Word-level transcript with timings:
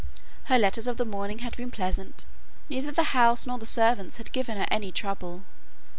Her 0.45 0.57
letters 0.57 0.87
of 0.87 0.97
the 0.97 1.05
morning 1.05 1.39
had 1.45 1.55
been 1.55 1.69
pleasant, 1.69 2.25
neither 2.69 2.91
the 2.91 3.13
house 3.13 3.45
nor 3.45 3.59
the 3.59 3.67
servants 3.67 4.17
had 4.17 4.31
given 4.31 4.57
her 4.57 4.65
any 4.71 4.91
trouble. 4.91 5.43